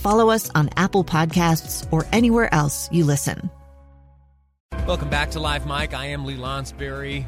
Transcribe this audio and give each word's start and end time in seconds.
follow 0.00 0.30
us 0.30 0.50
on 0.54 0.70
Apple 0.76 1.04
Podcasts, 1.04 1.86
or 1.92 2.06
anywhere 2.12 2.52
else 2.52 2.90
you 2.90 3.04
listen. 3.04 3.50
Welcome 4.86 5.10
back 5.10 5.30
to 5.32 5.40
Live 5.40 5.66
Mic. 5.66 5.94
I 5.94 6.06
am 6.06 6.24
Lee 6.24 6.36
Lonsberry. 6.36 7.24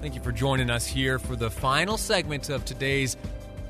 Thank 0.00 0.14
you 0.14 0.20
for 0.20 0.30
joining 0.30 0.70
us 0.70 0.86
here 0.86 1.18
for 1.18 1.36
the 1.36 1.50
final 1.50 1.96
segment 1.96 2.48
of 2.48 2.64
today's 2.64 3.16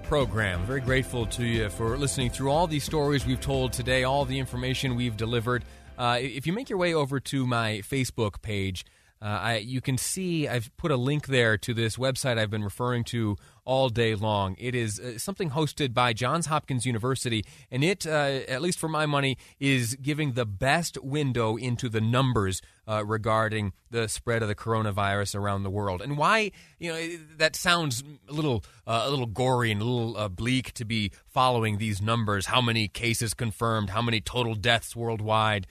program. 0.02 0.64
Very 0.66 0.80
grateful 0.80 1.24
to 1.26 1.44
you 1.44 1.70
for 1.70 1.96
listening 1.96 2.30
through 2.30 2.50
all 2.50 2.66
these 2.66 2.84
stories 2.84 3.24
we've 3.24 3.40
told 3.40 3.72
today, 3.72 4.04
all 4.04 4.24
the 4.24 4.38
information 4.38 4.96
we've 4.96 5.16
delivered. 5.16 5.64
Uh, 5.96 6.18
if 6.20 6.46
you 6.46 6.52
make 6.52 6.68
your 6.68 6.78
way 6.78 6.92
over 6.92 7.20
to 7.20 7.46
my 7.46 7.80
Facebook 7.84 8.42
page, 8.42 8.84
uh, 9.22 9.26
I, 9.26 9.56
you 9.58 9.80
can 9.80 9.96
see 9.96 10.48
I've 10.48 10.76
put 10.76 10.90
a 10.90 10.96
link 10.96 11.26
there 11.26 11.56
to 11.56 11.72
this 11.72 11.96
website 11.96 12.38
I've 12.38 12.50
been 12.50 12.64
referring 12.64 13.04
to 13.04 13.36
all 13.64 13.88
day 13.88 14.16
long. 14.16 14.56
It 14.58 14.74
is 14.74 14.98
uh, 14.98 15.16
something 15.18 15.50
hosted 15.50 15.94
by 15.94 16.12
Johns 16.12 16.46
Hopkins 16.46 16.84
University, 16.84 17.44
and 17.70 17.84
it, 17.84 18.04
uh, 18.04 18.40
at 18.48 18.60
least 18.60 18.80
for 18.80 18.88
my 18.88 19.06
money, 19.06 19.38
is 19.60 19.94
giving 19.94 20.32
the 20.32 20.44
best 20.44 20.98
window 21.04 21.56
into 21.56 21.88
the 21.88 22.00
numbers 22.00 22.60
uh, 22.88 23.04
regarding 23.06 23.72
the 23.90 24.08
spread 24.08 24.42
of 24.42 24.48
the 24.48 24.56
coronavirus 24.56 25.36
around 25.36 25.62
the 25.62 25.70
world. 25.70 26.02
And 26.02 26.18
why, 26.18 26.50
you 26.80 26.92
know, 26.92 27.16
that 27.36 27.54
sounds 27.54 28.02
a 28.28 28.32
little, 28.32 28.64
uh, 28.88 29.04
a 29.06 29.10
little 29.10 29.26
gory 29.26 29.70
and 29.70 29.80
a 29.80 29.84
little 29.84 30.16
uh, 30.16 30.28
bleak 30.28 30.72
to 30.74 30.84
be 30.84 31.12
following 31.28 31.78
these 31.78 32.02
numbers. 32.02 32.46
How 32.46 32.60
many 32.60 32.88
cases 32.88 33.34
confirmed? 33.34 33.90
How 33.90 34.02
many 34.02 34.20
total 34.20 34.56
deaths 34.56 34.96
worldwide? 34.96 35.68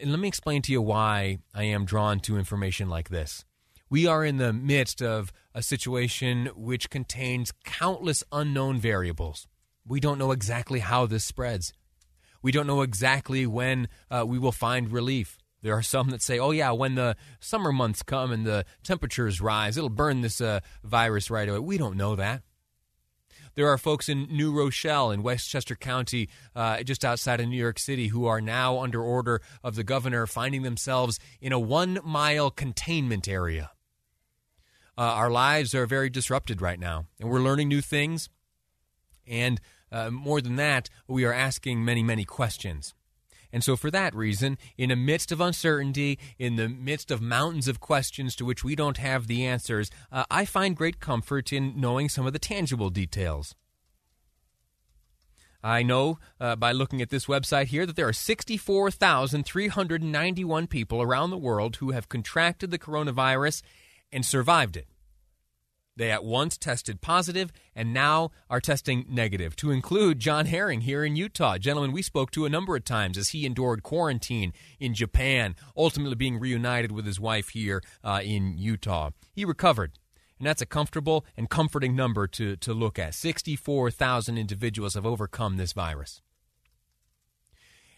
And 0.00 0.10
let 0.10 0.20
me 0.20 0.28
explain 0.28 0.62
to 0.62 0.72
you 0.72 0.82
why 0.82 1.38
I 1.54 1.64
am 1.64 1.84
drawn 1.84 2.20
to 2.20 2.38
information 2.38 2.88
like 2.88 3.08
this. 3.08 3.44
We 3.88 4.06
are 4.06 4.24
in 4.24 4.38
the 4.38 4.52
midst 4.52 5.00
of 5.00 5.32
a 5.54 5.62
situation 5.62 6.50
which 6.56 6.90
contains 6.90 7.52
countless 7.64 8.24
unknown 8.32 8.78
variables. 8.80 9.46
We 9.86 10.00
don't 10.00 10.18
know 10.18 10.32
exactly 10.32 10.80
how 10.80 11.06
this 11.06 11.24
spreads. 11.24 11.72
We 12.42 12.52
don't 12.52 12.66
know 12.66 12.82
exactly 12.82 13.46
when 13.46 13.88
uh, 14.10 14.24
we 14.26 14.38
will 14.38 14.52
find 14.52 14.90
relief. 14.90 15.38
There 15.62 15.74
are 15.74 15.82
some 15.82 16.10
that 16.10 16.22
say, 16.22 16.38
oh, 16.38 16.50
yeah, 16.50 16.72
when 16.72 16.96
the 16.96 17.16
summer 17.40 17.72
months 17.72 18.02
come 18.02 18.32
and 18.32 18.44
the 18.44 18.64
temperatures 18.82 19.40
rise, 19.40 19.76
it'll 19.76 19.88
burn 19.88 20.20
this 20.20 20.40
uh, 20.40 20.60
virus 20.84 21.30
right 21.30 21.48
away. 21.48 21.58
We 21.58 21.78
don't 21.78 21.96
know 21.96 22.16
that. 22.16 22.42
There 23.56 23.68
are 23.70 23.78
folks 23.78 24.10
in 24.10 24.24
New 24.30 24.52
Rochelle 24.52 25.10
in 25.10 25.22
Westchester 25.22 25.74
County, 25.74 26.28
uh, 26.54 26.82
just 26.82 27.06
outside 27.06 27.40
of 27.40 27.48
New 27.48 27.56
York 27.56 27.78
City, 27.78 28.08
who 28.08 28.26
are 28.26 28.42
now 28.42 28.80
under 28.80 29.02
order 29.02 29.40
of 29.64 29.76
the 29.76 29.82
governor, 29.82 30.26
finding 30.26 30.60
themselves 30.60 31.18
in 31.40 31.52
a 31.54 31.58
one 31.58 31.98
mile 32.04 32.50
containment 32.50 33.26
area. 33.26 33.70
Uh, 34.98 35.00
our 35.00 35.30
lives 35.30 35.74
are 35.74 35.86
very 35.86 36.10
disrupted 36.10 36.60
right 36.60 36.78
now, 36.78 37.06
and 37.18 37.30
we're 37.30 37.40
learning 37.40 37.68
new 37.68 37.80
things. 37.80 38.28
And 39.26 39.58
uh, 39.90 40.10
more 40.10 40.42
than 40.42 40.56
that, 40.56 40.90
we 41.08 41.24
are 41.24 41.32
asking 41.32 41.82
many, 41.82 42.02
many 42.02 42.26
questions. 42.26 42.92
And 43.56 43.64
so, 43.64 43.74
for 43.74 43.90
that 43.90 44.14
reason, 44.14 44.58
in 44.76 44.90
the 44.90 44.96
midst 44.96 45.32
of 45.32 45.40
uncertainty, 45.40 46.18
in 46.38 46.56
the 46.56 46.68
midst 46.68 47.10
of 47.10 47.22
mountains 47.22 47.68
of 47.68 47.80
questions 47.80 48.36
to 48.36 48.44
which 48.44 48.62
we 48.62 48.76
don't 48.76 48.98
have 48.98 49.28
the 49.28 49.46
answers, 49.46 49.90
uh, 50.12 50.24
I 50.30 50.44
find 50.44 50.76
great 50.76 51.00
comfort 51.00 51.54
in 51.54 51.80
knowing 51.80 52.10
some 52.10 52.26
of 52.26 52.34
the 52.34 52.38
tangible 52.38 52.90
details. 52.90 53.54
I 55.64 55.82
know 55.82 56.18
uh, 56.38 56.56
by 56.56 56.72
looking 56.72 57.00
at 57.00 57.08
this 57.08 57.24
website 57.24 57.68
here 57.68 57.86
that 57.86 57.96
there 57.96 58.06
are 58.06 58.12
64,391 58.12 60.66
people 60.66 61.00
around 61.00 61.30
the 61.30 61.38
world 61.38 61.76
who 61.76 61.92
have 61.92 62.10
contracted 62.10 62.70
the 62.70 62.78
coronavirus 62.78 63.62
and 64.12 64.26
survived 64.26 64.76
it. 64.76 64.86
They 65.96 66.10
at 66.10 66.24
once 66.24 66.58
tested 66.58 67.00
positive 67.00 67.52
and 67.74 67.94
now 67.94 68.30
are 68.50 68.60
testing 68.60 69.06
negative, 69.08 69.56
to 69.56 69.70
include 69.70 70.20
John 70.20 70.46
Herring 70.46 70.82
here 70.82 71.04
in 71.04 71.16
Utah. 71.16 71.56
Gentlemen, 71.56 71.92
we 71.92 72.02
spoke 72.02 72.30
to 72.32 72.44
a 72.44 72.50
number 72.50 72.76
of 72.76 72.84
times 72.84 73.16
as 73.16 73.30
he 73.30 73.46
endured 73.46 73.82
quarantine 73.82 74.52
in 74.78 74.94
Japan, 74.94 75.56
ultimately 75.76 76.14
being 76.14 76.38
reunited 76.38 76.92
with 76.92 77.06
his 77.06 77.18
wife 77.18 77.50
here 77.50 77.82
uh, 78.04 78.20
in 78.22 78.58
Utah. 78.58 79.10
He 79.32 79.44
recovered. 79.44 79.92
And 80.38 80.46
that's 80.46 80.60
a 80.60 80.66
comfortable 80.66 81.24
and 81.34 81.48
comforting 81.48 81.96
number 81.96 82.26
to, 82.26 82.56
to 82.56 82.74
look 82.74 82.98
at. 82.98 83.14
64,000 83.14 84.36
individuals 84.36 84.94
have 84.94 85.06
overcome 85.06 85.56
this 85.56 85.72
virus. 85.72 86.20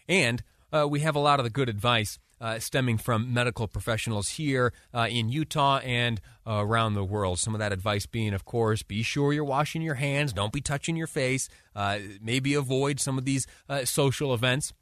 And 0.07 0.41
uh, 0.71 0.87
we 0.87 1.01
have 1.01 1.15
a 1.15 1.19
lot 1.19 1.39
of 1.39 1.43
the 1.43 1.49
good 1.49 1.67
advice 1.67 2.17
uh, 2.41 2.59
stemming 2.59 2.97
from 2.97 3.33
medical 3.33 3.67
professionals 3.67 4.29
here 4.29 4.73
uh, 4.93 5.07
in 5.09 5.29
Utah 5.29 5.79
and 5.79 6.21
uh, 6.47 6.63
around 6.65 6.93
the 6.93 7.03
world. 7.03 7.39
Some 7.39 7.53
of 7.53 7.59
that 7.59 7.71
advice 7.71 8.05
being, 8.05 8.33
of 8.33 8.45
course, 8.45 8.83
be 8.83 9.03
sure 9.03 9.33
you're 9.33 9.43
washing 9.43 9.81
your 9.81 9.95
hands, 9.95 10.33
don't 10.33 10.53
be 10.53 10.61
touching 10.61 10.95
your 10.95 11.07
face, 11.07 11.49
uh, 11.75 11.99
maybe 12.21 12.53
avoid 12.53 12.99
some 12.99 13.17
of 13.17 13.25
these 13.25 13.45
uh, 13.67 13.85
social 13.85 14.33
events 14.33 14.73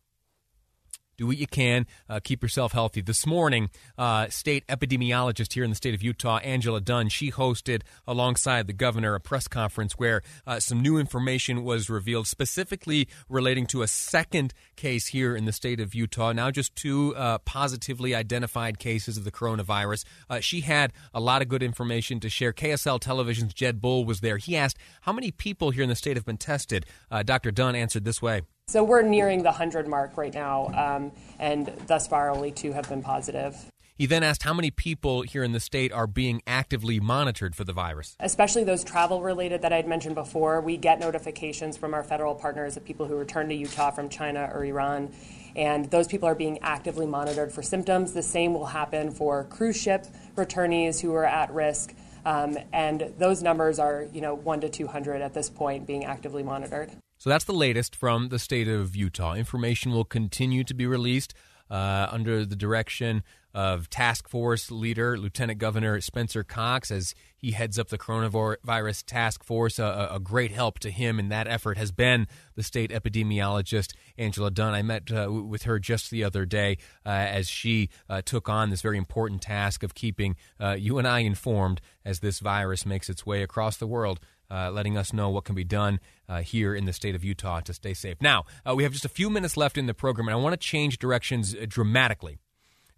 do 1.18 1.26
what 1.26 1.38
you 1.38 1.48
can, 1.48 1.88
uh, 2.10 2.20
keep 2.24 2.44
yourself 2.44 2.74
healthy. 2.74 3.02
This 3.02 3.26
morning, 3.26 3.70
uh, 3.98 4.28
state 4.30 4.66
epidemiologist 4.68 5.54
here 5.54 5.64
in 5.64 5.72
the 5.72 5.76
state 5.76 5.96
of 5.96 6.04
Utah, 6.04 6.38
Angela 6.38 6.80
Dunn, 6.80 7.10
she 7.10 7.32
hosted 7.32 7.82
alongside 8.08 8.68
the 8.68 8.74
governor 8.74 9.16
a 9.16 9.20
press 9.20 9.48
conference 9.48 9.94
where 9.94 10.22
uh, 10.46 10.60
some 10.60 10.82
new 10.82 10.98
information 11.00 11.64
was 11.64 11.90
revealed, 11.90 12.28
specifically 12.28 13.08
relating 13.30 13.66
to 13.68 13.82
a 13.82 13.88
second 13.88 14.54
case 14.76 15.08
here 15.08 15.36
in 15.36 15.46
the 15.46 15.52
state 15.52 15.80
of 15.80 15.96
Utah. 15.96 16.34
Now, 16.34 16.52
just 16.52 16.76
two 16.76 17.16
uh, 17.16 17.40
positively 17.40 18.14
identified 18.14 18.78
cases 18.78 19.18
of 19.18 19.24
the 19.24 19.32
coronavirus. 19.32 20.06
Uh, 20.30 20.40
she 20.40 20.62
had 20.62 20.94
a 21.16 21.20
lot 21.20 21.42
of 21.42 21.48
good 21.48 21.64
information 21.64 22.20
to 22.20 22.30
share. 22.30 22.54
KSL 22.54 23.00
Television's 23.00 23.56
Jed 23.56 23.82
Boal 23.82 24.06
was 24.06 24.22
there. 24.22 24.38
He 24.38 24.56
asked, 24.56 24.78
How 25.02 25.14
many 25.14 25.32
people 25.32 25.72
here 25.72 25.84
in 25.84 25.90
the 25.90 25.96
state 25.96 26.16
have 26.16 26.26
been 26.26 26.38
tested? 26.38 26.86
Uh, 27.10 27.24
Dr. 27.24 27.50
Dunn 27.50 27.76
answered 27.76 28.06
this 28.06 28.22
way. 28.22 28.44
So 28.70 28.84
we're 28.84 29.02
nearing 29.02 29.44
the 29.44 29.52
100 29.52 29.88
mark 29.88 30.18
right 30.18 30.34
now, 30.34 30.68
um, 30.76 31.14
and 31.40 31.72
thus 31.88 32.06
far 32.06 32.30
only 32.30 32.52
two 32.52 32.74
have 32.74 32.90
been 32.90 33.02
positive. 33.02 33.56
He 33.96 34.06
then 34.06 34.24
asked 34.24 34.44
how 34.44 34.54
many 34.54 34.72
people 34.72 35.22
here 35.22 35.42
in 35.42 35.54
the 35.54 35.62
state 35.62 35.94
are 35.94 36.06
being 36.06 36.42
actively 36.46 37.00
monitored 37.00 37.56
for 37.56 37.64
the 37.64 37.72
virus. 37.72 38.18
Especially 38.20 38.66
those 38.66 38.84
travel 38.84 39.22
related 39.22 39.62
that 39.62 39.72
I'd 39.72 39.88
mentioned 39.88 40.16
before. 40.16 40.60
We 40.60 40.76
get 40.76 41.00
notifications 41.00 41.78
from 41.78 41.94
our 41.94 42.04
federal 42.04 42.36
partners 42.36 42.76
of 42.76 42.84
people 42.84 43.06
who 43.06 43.16
return 43.16 43.48
to 43.48 43.56
Utah 43.56 43.92
from 43.92 44.10
China 44.10 44.52
or 44.54 44.66
Iran, 44.66 45.14
and 45.56 45.90
those 45.90 46.08
people 46.08 46.28
are 46.28 46.36
being 46.36 46.60
actively 46.62 47.06
monitored 47.06 47.54
for 47.54 47.62
symptoms. 47.62 48.12
The 48.12 48.22
same 48.22 48.54
will 48.54 48.66
happen 48.66 49.12
for 49.12 49.46
cruise 49.46 49.82
ship 49.82 50.08
returnees 50.36 51.00
who 51.00 51.14
are 51.14 51.26
at 51.26 51.54
risk. 51.54 51.94
Um, 52.26 52.58
and 52.74 53.14
those 53.18 53.42
numbers 53.42 53.80
are, 53.80 54.08
you 54.12 54.20
know, 54.20 54.36
one 54.36 54.60
to 54.60 54.68
200 54.68 55.22
at 55.22 55.34
this 55.34 55.50
point 55.50 55.88
being 55.88 56.04
actively 56.04 56.44
monitored. 56.44 56.92
So 57.18 57.30
that's 57.30 57.46
the 57.46 57.54
latest 57.54 57.96
from 57.96 58.30
the 58.30 58.40
state 58.40 58.68
of 58.68 58.96
Utah. 58.96 59.34
Information 59.34 59.92
will 59.92 60.06
continue 60.06 60.64
to 60.64 60.74
be 60.74 60.86
released 60.86 61.34
uh, 61.70 62.08
under 62.12 62.46
the 62.46 62.56
direction 62.56 63.24
of 63.58 63.90
task 63.90 64.30
force 64.30 64.70
leader 64.70 65.18
Lieutenant 65.18 65.58
Governor 65.58 66.00
Spencer 66.00 66.44
Cox 66.44 66.92
as 66.92 67.16
he 67.36 67.54
heads 67.54 67.80
up 67.80 67.90
the 67.90 67.98
coronavirus 67.98 69.04
task 69.08 69.44
force. 69.44 69.80
A, 69.80 70.10
a, 70.12 70.20
great 70.20 70.52
help 70.52 70.78
to 70.80 70.92
him 70.92 71.20
in 71.20 71.30
that 71.30 71.48
effort 71.48 71.76
has 71.76 71.92
been 71.92 72.28
the 72.54 72.62
state 72.62 72.92
epidemiologist 72.92 73.96
Angela 74.16 74.52
Dunn. 74.52 74.76
I 74.76 74.84
met 74.84 75.12
uh, 75.12 75.32
with 75.32 75.64
her 75.64 75.80
just 75.80 76.12
the 76.12 76.24
other 76.24 76.46
day 76.46 76.78
uh, 77.04 77.10
as 77.10 77.50
she 77.50 77.90
uh, 78.08 78.22
took 78.22 78.48
on 78.48 78.70
this 78.70 78.84
very 78.84 79.00
important 79.00 79.42
task 79.42 79.82
of 79.82 79.96
keeping 79.96 80.36
uh, 80.62 80.76
you 80.78 81.00
and 81.00 81.08
I 81.08 81.22
informed 81.22 81.82
as 82.06 82.20
this 82.20 82.38
virus 82.38 82.86
makes 82.86 83.10
its 83.10 83.26
way 83.26 83.42
across 83.42 83.78
the 83.78 83.88
world 83.88 84.20
uh, 84.52 84.70
letting 84.72 84.98
us 84.98 85.12
know 85.12 85.30
what 85.30 85.46
can 85.46 85.56
be 85.56 85.64
done 85.64 86.00
uh, 86.30 86.42
here 86.42 86.76
in 86.76 86.86
the 86.86 86.94
state 86.94 87.16
of 87.16 87.24
Utah 87.24 87.60
to 87.62 87.74
stay 87.74 87.96
safe. 87.96 88.18
Now, 88.22 88.46
uh, 88.70 88.76
we 88.76 88.84
have 88.84 88.94
just 88.94 89.04
a 89.06 89.10
few 89.10 89.32
minutes 89.32 89.58
left 89.58 89.80
in 89.80 89.88
the 89.88 89.96
program, 89.96 90.28
and 90.28 90.36
I 90.36 90.38
want 90.38 90.54
to 90.54 90.58
change 90.58 91.00
directions 91.00 91.56
uh, 91.56 91.66
dramatically. 91.68 92.38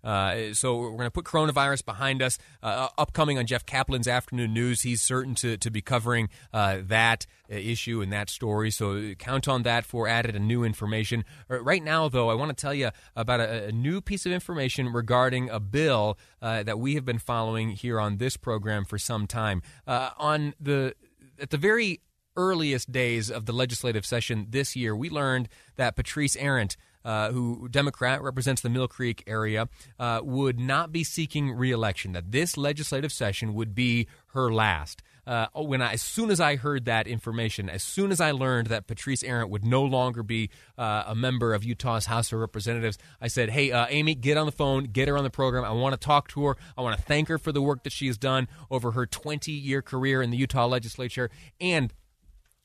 Uh, 0.04 0.54
so 0.54 0.78
we're 0.78 0.92
going 0.92 1.06
to 1.06 1.12
put 1.12 1.26
coronavirus 1.26 1.86
behind 1.86 2.22
us. 2.22 2.38
Uh, 2.62 2.90
upcoming 2.98 3.38
on 3.38 3.46
Jeff 3.46 3.66
Caplan's 3.66 4.08
afternoon 4.08 4.54
news, 4.54 4.82
he's 4.82 5.02
certain 5.02 5.36
to, 5.36 5.58
to 5.58 5.70
be 5.70 5.82
covering 5.82 6.30
uh, 6.54 6.78
that 6.84 7.26
issue 7.50 8.02
and 8.02 8.12
that 8.12 8.30
story. 8.30 8.72
So 8.72 9.14
count 9.16 9.48
on 9.48 9.64
that 9.64 9.86
for 9.86 10.08
added 10.08 10.36
and 10.36 10.48
new 10.48 10.64
information. 10.64 11.26
Uh, 11.50 11.62
right 11.62 11.84
now, 11.84 12.10
though, 12.10 12.30
I 12.30 12.34
want 12.34 12.56
to 12.56 12.60
tell 12.60 12.74
you 12.74 12.92
about 13.16 13.40
a, 13.40 13.66
a, 13.66 13.72
new 13.72 14.02
piece 14.02 14.26
of 14.26 14.32
information 14.32 14.92
regarding 14.92 15.50
a 15.50 15.60
bill 15.60 16.18
uh, 16.42 16.64
that 16.64 16.80
we 16.80 16.96
have 16.96 17.06
been 17.06 17.20
following 17.20 17.70
here 17.70 18.00
on 18.00 18.18
this 18.18 18.38
program 18.38 18.86
for 18.86 18.98
some 18.98 19.28
time. 19.28 19.62
Uh, 19.88 20.12
on 20.18 20.54
the 20.60 20.94
at 21.40 21.50
the 21.50 21.58
very 21.58 22.02
earliest 22.36 22.92
days 22.92 23.30
of 23.30 23.46
the 23.46 23.54
legislative 23.54 24.06
session 24.06 24.48
this 24.50 24.76
year, 24.76 24.96
we 24.96 25.10
learned 25.10 25.50
that 25.76 25.96
Patrice 25.96 26.36
Arent 26.36 26.78
uh, 27.04 27.32
who 27.32 27.68
Democrat 27.70 28.22
represents 28.22 28.62
the 28.62 28.70
Millcreek 28.70 29.22
area, 29.28 29.68
uh, 30.00 30.22
would 30.24 30.60
not 30.60 30.92
be 30.92 31.04
seeking 31.04 31.52
reelection. 31.52 32.14
That 32.14 32.32
this 32.32 32.58
legislative 32.58 33.12
session 33.12 33.54
would 33.54 33.76
be 33.76 34.08
her 34.34 34.52
last. 34.52 35.02
Uh, 35.30 35.46
when 35.54 35.80
I, 35.80 35.94
as 35.94 36.02
soon 36.02 36.32
as 36.32 36.40
I 36.40 36.56
heard 36.56 36.86
that 36.86 37.06
information, 37.06 37.70
as 37.70 37.84
soon 37.84 38.12
as 38.12 38.20
I 38.20 38.32
learned 38.32 38.68
that 38.68 38.88
Patrice 38.88 39.22
Arent 39.22 39.52
would 39.52 39.64
no 39.64 39.84
longer 39.84 40.24
be 40.24 40.50
uh, 40.76 41.04
a 41.06 41.14
member 41.14 41.54
of 41.54 41.64
Utah's 41.64 42.08
House 42.08 42.34
of 42.34 42.40
Representatives, 42.40 42.98
I 43.22 43.28
said, 43.28 43.52
"Hey, 43.52 43.72
uh, 43.72 43.86
Amy, 43.90 44.16
get 44.16 44.38
on 44.38 44.48
the 44.48 44.52
phone, 44.52 44.86
get 44.86 45.08
her 45.08 45.18
on 45.18 45.24
the 45.24 45.30
program. 45.30 45.64
I 45.64 45.72
want 45.72 45.94
to 45.94 46.04
talk 46.04 46.30
to 46.30 46.46
her. 46.48 46.58
I 46.76 46.82
want 46.82 46.98
to 46.98 47.04
thank 47.04 47.28
her 47.28 47.38
for 47.38 47.52
the 47.52 47.62
work 47.62 47.84
that 47.84 47.94
she 47.94 48.08
has 48.08 48.18
done 48.18 48.48
over 48.72 48.92
her 48.92 49.06
20-year 49.06 49.84
career 49.84 50.24
in 50.24 50.32
the 50.32 50.38
Utah 50.38 50.66
legislature, 50.66 51.30
and 51.62 51.94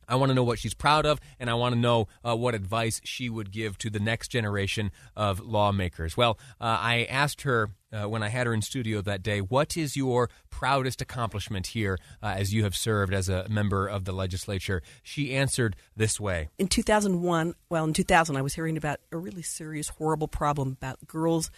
I 0.08 0.16
want 0.16 0.30
to 0.30 0.34
know 0.34 0.44
what 0.44 0.58
she's 0.58 0.74
proud 0.74 1.06
of, 1.06 1.20
and 1.38 1.50
I 1.50 1.54
want 1.54 1.74
to 1.74 1.80
know 1.80 2.08
uh, 2.24 2.36
what 2.36 2.54
advice 2.54 3.00
she 3.04 3.28
would 3.28 3.50
give 3.50 3.78
to 3.78 3.90
the 3.90 4.00
next 4.00 4.28
generation 4.28 4.90
of 5.16 5.40
lawmakers. 5.40 6.16
Well, 6.16 6.38
uh, 6.60 6.78
I 6.80 7.06
asked 7.10 7.42
her 7.42 7.70
uh, 7.92 8.08
when 8.08 8.22
I 8.22 8.28
had 8.28 8.46
her 8.46 8.54
in 8.54 8.62
studio 8.62 9.00
that 9.02 9.22
day, 9.22 9.40
what 9.40 9.76
is 9.76 9.96
your 9.96 10.28
proudest 10.50 11.00
accomplishment 11.00 11.68
here 11.68 11.98
uh, 12.22 12.34
as 12.36 12.52
you 12.52 12.64
have 12.64 12.74
served 12.74 13.14
as 13.14 13.28
a 13.28 13.48
member 13.48 13.86
of 13.86 14.04
the 14.04 14.12
legislature? 14.12 14.82
She 15.02 15.34
answered 15.34 15.76
this 15.96 16.18
way. 16.18 16.48
In 16.58 16.68
2001, 16.68 17.54
well, 17.68 17.84
in 17.84 17.92
2000, 17.92 18.36
I 18.36 18.42
was 18.42 18.54
hearing 18.54 18.76
about 18.76 18.98
a 19.12 19.16
really 19.16 19.42
serious, 19.42 19.90
horrible 19.90 20.28
problem 20.28 20.72
about 20.72 21.06
girls 21.06 21.50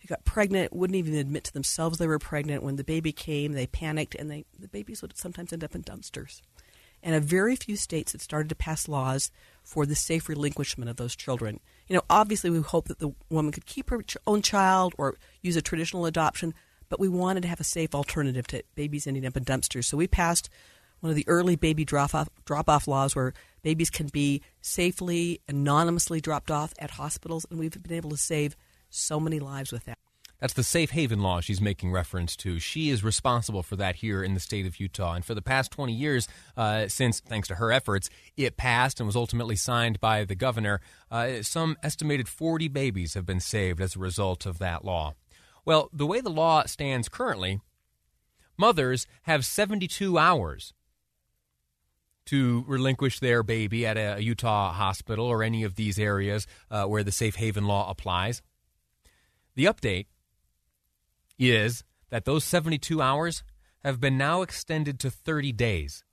who 0.00 0.08
got 0.08 0.24
pregnant, 0.24 0.72
wouldn't 0.72 0.96
even 0.96 1.14
admit 1.14 1.44
to 1.44 1.52
themselves 1.52 1.98
they 1.98 2.06
were 2.06 2.18
pregnant. 2.18 2.62
When 2.62 2.76
the 2.76 2.84
baby 2.84 3.12
came, 3.12 3.52
they 3.52 3.66
panicked, 3.66 4.14
and 4.14 4.30
they, 4.30 4.44
the 4.58 4.68
babies 4.68 5.02
would 5.02 5.16
sometimes 5.16 5.52
end 5.52 5.64
up 5.64 5.74
in 5.74 5.82
dumpsters 5.82 6.42
and 7.02 7.14
a 7.14 7.20
very 7.20 7.56
few 7.56 7.76
states 7.76 8.12
had 8.12 8.20
started 8.20 8.48
to 8.48 8.54
pass 8.54 8.88
laws 8.88 9.30
for 9.62 9.86
the 9.86 9.94
safe 9.94 10.28
relinquishment 10.28 10.90
of 10.90 10.96
those 10.96 11.14
children. 11.14 11.60
You 11.86 11.96
know, 11.96 12.02
obviously, 12.10 12.50
we 12.50 12.60
hope 12.60 12.88
that 12.88 12.98
the 12.98 13.12
woman 13.30 13.52
could 13.52 13.66
keep 13.66 13.90
her 13.90 14.02
own 14.26 14.42
child 14.42 14.94
or 14.98 15.16
use 15.42 15.56
a 15.56 15.62
traditional 15.62 16.06
adoption, 16.06 16.54
but 16.88 17.00
we 17.00 17.08
wanted 17.08 17.42
to 17.42 17.48
have 17.48 17.60
a 17.60 17.64
safe 17.64 17.94
alternative 17.94 18.46
to 18.48 18.62
babies 18.74 19.06
ending 19.06 19.26
up 19.26 19.36
in 19.36 19.44
dumpsters. 19.44 19.84
So 19.84 19.96
we 19.96 20.06
passed 20.06 20.48
one 21.00 21.10
of 21.10 21.16
the 21.16 21.28
early 21.28 21.54
baby 21.54 21.84
drop 21.84 22.14
off 22.14 22.88
laws 22.88 23.14
where 23.14 23.32
babies 23.62 23.90
can 23.90 24.08
be 24.08 24.42
safely, 24.60 25.40
anonymously 25.48 26.20
dropped 26.20 26.50
off 26.50 26.72
at 26.78 26.92
hospitals, 26.92 27.46
and 27.50 27.58
we've 27.58 27.80
been 27.82 27.96
able 27.96 28.10
to 28.10 28.16
save 28.16 28.56
so 28.90 29.20
many 29.20 29.38
lives 29.38 29.70
with 29.70 29.84
that. 29.84 29.98
That's 30.40 30.52
the 30.52 30.62
safe 30.62 30.90
haven 30.90 31.20
law 31.20 31.40
she's 31.40 31.60
making 31.60 31.90
reference 31.90 32.36
to. 32.36 32.60
She 32.60 32.90
is 32.90 33.02
responsible 33.02 33.64
for 33.64 33.74
that 33.76 33.96
here 33.96 34.22
in 34.22 34.34
the 34.34 34.40
state 34.40 34.66
of 34.66 34.78
Utah. 34.78 35.14
And 35.14 35.24
for 35.24 35.34
the 35.34 35.42
past 35.42 35.72
20 35.72 35.92
years, 35.92 36.28
uh, 36.56 36.86
since, 36.86 37.18
thanks 37.20 37.48
to 37.48 37.56
her 37.56 37.72
efforts, 37.72 38.08
it 38.36 38.56
passed 38.56 39.00
and 39.00 39.06
was 39.06 39.16
ultimately 39.16 39.56
signed 39.56 39.98
by 40.00 40.24
the 40.24 40.36
governor, 40.36 40.80
uh, 41.10 41.42
some 41.42 41.76
estimated 41.82 42.28
40 42.28 42.68
babies 42.68 43.14
have 43.14 43.26
been 43.26 43.40
saved 43.40 43.80
as 43.80 43.96
a 43.96 43.98
result 43.98 44.46
of 44.46 44.58
that 44.58 44.84
law. 44.84 45.14
Well, 45.64 45.90
the 45.92 46.06
way 46.06 46.20
the 46.20 46.30
law 46.30 46.64
stands 46.66 47.08
currently, 47.08 47.60
mothers 48.56 49.08
have 49.22 49.44
72 49.44 50.16
hours 50.18 50.72
to 52.26 52.64
relinquish 52.68 53.18
their 53.18 53.42
baby 53.42 53.84
at 53.84 53.96
a 53.96 54.22
Utah 54.22 54.72
hospital 54.72 55.26
or 55.26 55.42
any 55.42 55.64
of 55.64 55.74
these 55.74 55.98
areas 55.98 56.46
uh, 56.70 56.84
where 56.84 57.02
the 57.02 57.10
safe 57.10 57.36
haven 57.36 57.64
law 57.64 57.90
applies. 57.90 58.40
The 59.56 59.64
update 59.64 60.06
is 61.38 61.84
that 62.10 62.24
those 62.24 62.44
72 62.44 63.00
hours 63.00 63.42
have 63.84 64.00
been 64.00 64.18
now 64.18 64.42
extended 64.42 64.98
to 65.00 65.10
30 65.10 65.52
days. 65.52 66.04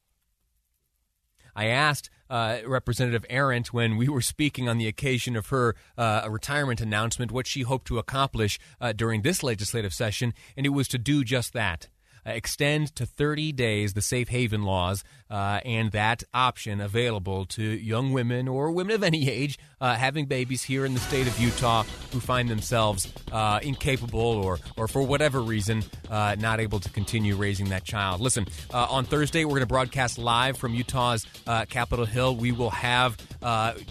I 1.56 1.68
asked 1.68 2.10
uh, 2.30 2.60
Representative 2.68 3.26
Arent 3.30 3.68
when 3.68 3.96
we 3.96 4.10
were 4.10 4.22
speaking 4.22 4.68
on 4.68 4.78
the 4.78 4.88
occasion 4.88 5.36
of 5.36 5.48
her 5.48 5.76
uh, 5.98 6.28
retirement 6.30 6.82
announcement 6.82 7.32
what 7.32 7.48
she 7.48 7.62
hoped 7.62 7.88
to 7.88 7.98
accomplish 7.98 8.60
uh, 8.82 8.92
during 8.92 9.22
this 9.22 9.42
legislative 9.42 9.94
session, 9.94 10.34
and 10.58 10.66
it 10.66 10.70
was 10.70 10.88
to 10.90 10.98
do 10.98 11.24
just 11.24 11.54
that 11.54 11.88
extend 12.26 12.96
to 12.96 13.06
30 13.06 13.52
days 13.52 13.94
the 13.94 14.02
safe 14.02 14.30
haven 14.30 14.64
laws 14.64 15.04
uh, 15.30 15.60
and 15.66 15.92
that 15.92 16.24
option 16.34 16.82
available 16.82 17.46
to 17.46 17.64
young 17.64 18.14
women 18.14 18.48
or 18.48 18.72
women 18.72 18.96
of 18.96 19.04
any 19.04 19.30
age 19.30 19.58
uh, 19.82 19.96
having 19.96 20.26
babies 20.26 20.64
here 20.64 20.86
in 20.86 20.94
the 20.94 21.00
state 21.00 21.28
of 21.28 21.40
Utah 21.40 21.84
who 22.12 22.20
find 22.20 22.50
themselves 22.50 23.12
uh, 23.32 23.60
incapable 23.62 24.20
or, 24.20 24.60
or 24.78 24.88
for 24.88 25.02
whatever 25.02 25.42
reason 25.42 25.84
uh, 26.10 26.36
not 26.40 26.60
able 26.60 26.80
to 26.80 26.90
continue 26.90 27.36
raising 27.36 27.70
that 27.70 27.84
child. 27.84 28.22
Listen, 28.22 28.46
uh, 28.74 28.88
on 28.90 29.06
Thursday, 29.06 29.46
we're 29.46 29.52
going 29.52 29.62
to 29.62 29.68
broadcast 29.68 30.18
live 30.18 30.58
from 30.58 30.74
Utah's 30.74 31.26
Capitol 31.70 32.06
Hill. 32.06 32.36
We 32.36 32.52
will 32.52 32.70
have 32.72 33.18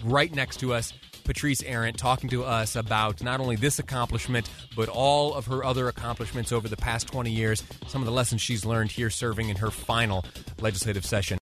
right 0.03 0.33
next 0.33 0.59
to 0.61 0.73
us 0.73 0.93
Patrice 1.25 1.61
Arent 1.63 1.97
talking 1.97 2.29
to 2.29 2.43
us 2.43 2.75
about 2.75 3.21
not 3.21 3.39
only 3.39 3.55
this 3.57 3.79
accomplishment, 3.79 4.49
but 4.75 4.87
all 4.87 5.33
of 5.33 5.47
her 5.47 5.65
other 5.65 5.87
accomplishments 5.89 6.51
over 6.51 6.69
the 6.69 6.77
past 6.77 7.07
20 7.07 7.31
years, 7.31 7.63
some 7.87 8.01
of 8.01 8.05
the 8.05 8.11
lessons 8.11 8.41
she's 8.41 8.63
learned 8.63 8.91
here 8.91 9.09
serving 9.09 9.49
in 9.49 9.57
her 9.57 9.71
final 9.71 10.23
legislative 10.61 11.05
session. 11.05 11.37